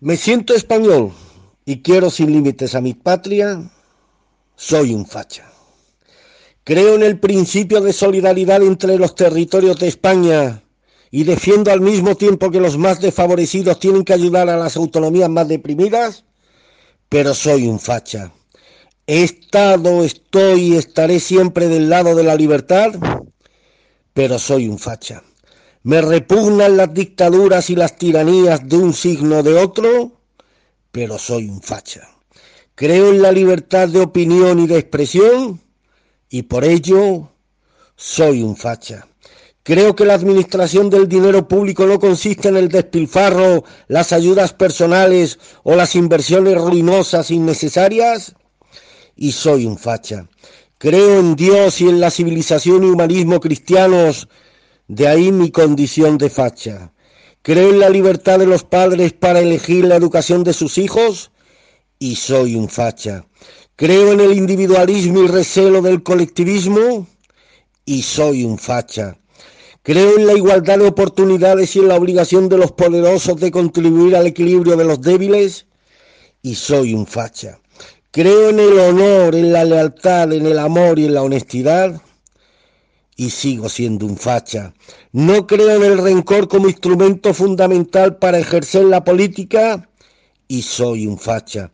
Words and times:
Me 0.00 0.16
siento 0.16 0.54
español 0.54 1.12
y 1.64 1.82
quiero 1.82 2.08
sin 2.08 2.32
límites 2.32 2.76
a 2.76 2.80
mi 2.80 2.94
patria. 2.94 3.68
Soy 4.54 4.94
un 4.94 5.04
facha. 5.04 5.50
Creo 6.62 6.94
en 6.94 7.02
el 7.02 7.18
principio 7.18 7.80
de 7.80 7.92
solidaridad 7.92 8.62
entre 8.62 8.96
los 8.96 9.16
territorios 9.16 9.80
de 9.80 9.88
España 9.88 10.62
y 11.10 11.24
defiendo 11.24 11.72
al 11.72 11.80
mismo 11.80 12.14
tiempo 12.14 12.52
que 12.52 12.60
los 12.60 12.78
más 12.78 13.00
desfavorecidos 13.00 13.80
tienen 13.80 14.04
que 14.04 14.12
ayudar 14.12 14.48
a 14.48 14.56
las 14.56 14.76
autonomías 14.76 15.30
más 15.30 15.48
deprimidas, 15.48 16.24
pero 17.08 17.34
soy 17.34 17.66
un 17.66 17.80
facha. 17.80 18.32
He 19.04 19.24
estado, 19.24 20.04
estoy 20.04 20.74
y 20.74 20.76
estaré 20.76 21.18
siempre 21.18 21.66
del 21.66 21.88
lado 21.88 22.14
de 22.14 22.22
la 22.22 22.36
libertad, 22.36 22.92
pero 24.12 24.38
soy 24.38 24.68
un 24.68 24.78
facha. 24.78 25.24
Me 25.82 26.00
repugnan 26.00 26.76
las 26.76 26.92
dictaduras 26.92 27.70
y 27.70 27.76
las 27.76 27.96
tiranías 27.96 28.68
de 28.68 28.76
un 28.76 28.92
signo 28.92 29.42
de 29.42 29.54
otro, 29.54 30.12
pero 30.90 31.18
soy 31.18 31.48
un 31.48 31.62
facha. 31.62 32.08
Creo 32.74 33.10
en 33.10 33.22
la 33.22 33.32
libertad 33.32 33.88
de 33.88 34.00
opinión 34.00 34.58
y 34.60 34.66
de 34.66 34.78
expresión 34.78 35.60
y 36.28 36.42
por 36.42 36.64
ello 36.64 37.30
soy 37.96 38.42
un 38.42 38.56
facha. 38.56 39.06
Creo 39.62 39.94
que 39.94 40.06
la 40.06 40.14
administración 40.14 40.88
del 40.88 41.08
dinero 41.08 41.46
público 41.46 41.86
no 41.86 41.98
consiste 41.98 42.48
en 42.48 42.56
el 42.56 42.68
despilfarro, 42.68 43.64
las 43.86 44.12
ayudas 44.12 44.54
personales 44.54 45.38
o 45.62 45.74
las 45.74 45.94
inversiones 45.94 46.56
ruinosas 46.56 47.30
innecesarias 47.30 48.34
y 49.14 49.32
soy 49.32 49.66
un 49.66 49.76
facha. 49.76 50.26
Creo 50.78 51.18
en 51.18 51.36
Dios 51.36 51.80
y 51.80 51.88
en 51.88 52.00
la 52.00 52.10
civilización 52.10 52.84
y 52.84 52.86
humanismo 52.86 53.40
cristianos, 53.40 54.28
de 54.88 55.06
ahí 55.06 55.30
mi 55.30 55.50
condición 55.50 56.16
de 56.18 56.30
facha. 56.30 56.92
Creo 57.42 57.70
en 57.70 57.78
la 57.78 57.90
libertad 57.90 58.38
de 58.38 58.46
los 58.46 58.64
padres 58.64 59.12
para 59.12 59.40
elegir 59.40 59.84
la 59.84 59.96
educación 59.96 60.44
de 60.44 60.54
sus 60.54 60.78
hijos 60.78 61.30
y 61.98 62.16
soy 62.16 62.56
un 62.56 62.68
facha. 62.68 63.26
Creo 63.76 64.12
en 64.12 64.20
el 64.20 64.32
individualismo 64.32 65.22
y 65.22 65.28
recelo 65.28 65.82
del 65.82 66.02
colectivismo 66.02 67.06
y 67.84 68.02
soy 68.02 68.44
un 68.44 68.58
facha. 68.58 69.18
Creo 69.82 70.18
en 70.18 70.26
la 70.26 70.34
igualdad 70.34 70.78
de 70.78 70.88
oportunidades 70.88 71.76
y 71.76 71.80
en 71.80 71.88
la 71.88 71.96
obligación 71.96 72.48
de 72.48 72.58
los 72.58 72.72
poderosos 72.72 73.38
de 73.38 73.50
contribuir 73.50 74.16
al 74.16 74.26
equilibrio 74.26 74.76
de 74.76 74.84
los 74.84 75.00
débiles 75.00 75.66
y 76.42 76.54
soy 76.54 76.94
un 76.94 77.06
facha. 77.06 77.60
Creo 78.10 78.50
en 78.50 78.58
el 78.58 78.78
honor, 78.78 79.34
en 79.34 79.52
la 79.52 79.64
lealtad, 79.64 80.32
en 80.32 80.46
el 80.46 80.58
amor 80.58 80.98
y 80.98 81.04
en 81.04 81.14
la 81.14 81.22
honestidad 81.22 82.00
y 83.18 83.30
sigo 83.30 83.68
siendo 83.68 84.06
un 84.06 84.16
facha. 84.16 84.72
No 85.10 85.46
creo 85.48 85.74
en 85.74 85.82
el 85.82 85.98
rencor 85.98 86.46
como 86.46 86.68
instrumento 86.68 87.34
fundamental 87.34 88.16
para 88.16 88.38
ejercer 88.38 88.84
la 88.84 89.02
política 89.02 89.90
y 90.46 90.62
soy 90.62 91.08
un 91.08 91.18
facha. 91.18 91.72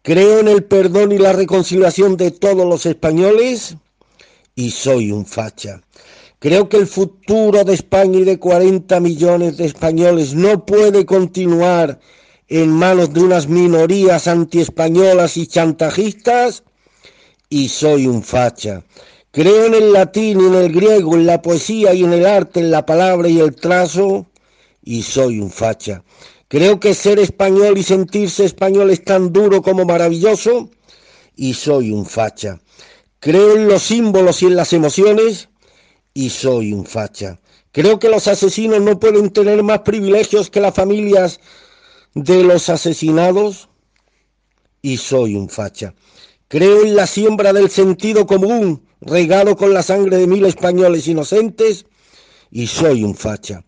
Creo 0.00 0.40
en 0.40 0.48
el 0.48 0.64
perdón 0.64 1.12
y 1.12 1.18
la 1.18 1.34
reconciliación 1.34 2.16
de 2.16 2.30
todos 2.30 2.66
los 2.66 2.86
españoles 2.86 3.76
y 4.54 4.70
soy 4.70 5.12
un 5.12 5.26
facha. 5.26 5.82
Creo 6.38 6.70
que 6.70 6.78
el 6.78 6.86
futuro 6.86 7.62
de 7.62 7.74
España 7.74 8.20
y 8.20 8.24
de 8.24 8.38
40 8.38 8.98
millones 9.00 9.58
de 9.58 9.66
españoles 9.66 10.34
no 10.34 10.64
puede 10.64 11.04
continuar 11.04 12.00
en 12.48 12.70
manos 12.70 13.12
de 13.12 13.20
unas 13.20 13.48
minorías 13.48 14.28
antiespañolas 14.28 15.36
y 15.36 15.46
chantajistas 15.46 16.62
y 17.50 17.68
soy 17.68 18.06
un 18.06 18.22
facha. 18.22 18.82
Creo 19.36 19.66
en 19.66 19.74
el 19.74 19.92
latín 19.92 20.40
y 20.40 20.46
en 20.46 20.54
el 20.54 20.72
griego, 20.72 21.14
en 21.14 21.26
la 21.26 21.42
poesía 21.42 21.92
y 21.92 22.02
en 22.02 22.14
el 22.14 22.24
arte, 22.24 22.58
en 22.60 22.70
la 22.70 22.86
palabra 22.86 23.28
y 23.28 23.38
el 23.38 23.54
trazo 23.54 24.24
y 24.82 25.02
soy 25.02 25.40
un 25.40 25.50
facha. 25.50 26.02
Creo 26.48 26.80
que 26.80 26.94
ser 26.94 27.18
español 27.18 27.76
y 27.76 27.82
sentirse 27.82 28.46
español 28.46 28.88
es 28.88 29.04
tan 29.04 29.34
duro 29.34 29.60
como 29.60 29.84
maravilloso 29.84 30.70
y 31.36 31.52
soy 31.52 31.90
un 31.92 32.06
facha. 32.06 32.60
Creo 33.20 33.56
en 33.56 33.68
los 33.68 33.82
símbolos 33.82 34.40
y 34.40 34.46
en 34.46 34.56
las 34.56 34.72
emociones 34.72 35.50
y 36.14 36.30
soy 36.30 36.72
un 36.72 36.86
facha. 36.86 37.38
Creo 37.72 37.98
que 37.98 38.08
los 38.08 38.28
asesinos 38.28 38.80
no 38.80 38.98
pueden 38.98 39.28
tener 39.28 39.62
más 39.62 39.80
privilegios 39.80 40.48
que 40.48 40.62
las 40.62 40.74
familias 40.74 41.40
de 42.14 42.42
los 42.42 42.70
asesinados 42.70 43.68
y 44.80 44.96
soy 44.96 45.34
un 45.34 45.50
facha. 45.50 45.92
Creo 46.48 46.86
en 46.86 46.96
la 46.96 47.06
siembra 47.06 47.52
del 47.52 47.68
sentido 47.68 48.26
común 48.26 48.85
regado 49.00 49.56
con 49.56 49.72
la 49.74 49.82
sangre 49.82 50.16
de 50.16 50.26
mil 50.26 50.44
españoles 50.44 51.06
inocentes 51.06 51.86
y 52.50 52.66
soy 52.66 53.04
un 53.04 53.14
facha. 53.14 53.64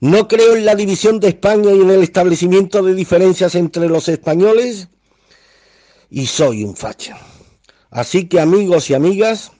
No 0.00 0.28
creo 0.28 0.54
en 0.54 0.64
la 0.64 0.74
división 0.74 1.18
de 1.18 1.28
España 1.28 1.72
y 1.72 1.80
en 1.80 1.90
el 1.90 2.02
establecimiento 2.02 2.82
de 2.82 2.94
diferencias 2.94 3.54
entre 3.54 3.88
los 3.88 4.08
españoles 4.08 4.88
y 6.10 6.26
soy 6.26 6.64
un 6.64 6.76
facha. 6.76 7.18
Así 7.90 8.28
que 8.28 8.40
amigos 8.40 8.90
y 8.90 8.94
amigas, 8.94 9.52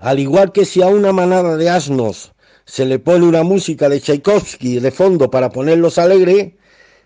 al 0.00 0.18
igual 0.18 0.52
que 0.52 0.64
si 0.64 0.82
a 0.82 0.88
una 0.88 1.12
manada 1.12 1.56
de 1.56 1.70
asnos 1.70 2.32
se 2.64 2.84
le 2.86 2.98
pone 2.98 3.24
una 3.24 3.44
música 3.44 3.88
de 3.88 4.00
Tchaikovsky 4.00 4.80
de 4.80 4.90
fondo 4.90 5.30
para 5.30 5.50
ponerlos 5.50 5.98
alegre, 5.98 6.56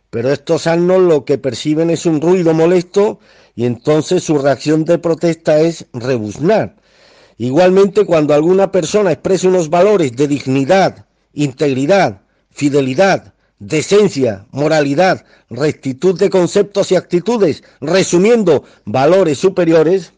pero 0.09 0.33
estos 0.33 0.67
asnos 0.67 1.01
lo 1.01 1.25
que 1.25 1.37
perciben 1.37 1.91
es 1.91 2.07
un 2.07 2.21
ruido 2.21 2.55
molesto 2.55 3.21
y 3.55 3.67
entonces 3.67 4.25
su 4.25 4.39
reacción 4.39 4.85
de 4.85 4.99
protesta 4.99 5.61
es 5.61 5.87
rebuznar. 5.93 6.80
Igualmente 7.41 8.05
cuando 8.05 8.35
alguna 8.35 8.71
persona 8.71 9.13
expresa 9.13 9.49
unos 9.49 9.71
valores 9.71 10.15
de 10.15 10.29
dignidad, 10.29 11.07
integridad, 11.33 12.21
fidelidad, 12.51 13.33
decencia, 13.59 14.45
moralidad, 14.51 15.25
rectitud 15.49 16.19
de 16.19 16.29
conceptos 16.29 16.93
y 16.93 16.97
actitudes, 16.97 17.65
resumiendo 17.81 18.65
valores 18.85 19.39
superiores, 19.39 20.13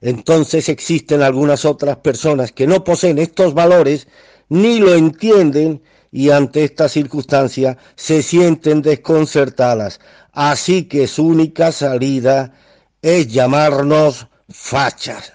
entonces 0.00 0.70
existen 0.70 1.20
algunas 1.20 1.66
otras 1.66 1.98
personas 1.98 2.52
que 2.52 2.66
no 2.66 2.84
poseen 2.84 3.18
estos 3.18 3.52
valores 3.52 4.08
ni 4.48 4.78
lo 4.78 4.94
entienden 4.94 5.82
y 6.10 6.30
ante 6.30 6.64
esta 6.64 6.88
circunstancia 6.88 7.76
se 7.96 8.22
sienten 8.22 8.80
desconcertadas. 8.80 10.00
Así 10.32 10.84
que 10.84 11.06
su 11.06 11.26
única 11.26 11.70
salida 11.70 12.54
es 13.02 13.28
llamarnos 13.28 14.26
fachas. 14.48 15.34